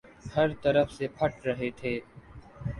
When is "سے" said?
0.91-1.07